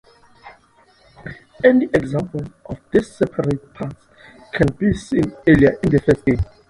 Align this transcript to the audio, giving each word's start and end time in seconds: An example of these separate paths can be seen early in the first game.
An 1.63 1.83
example 1.83 2.41
of 2.65 2.79
these 2.91 3.11
separate 3.17 3.71
paths 3.75 4.07
can 4.51 4.71
be 4.75 4.93
seen 4.95 5.31
early 5.47 5.67
in 5.67 5.89
the 5.91 6.01
first 6.03 6.25
game. 6.25 6.39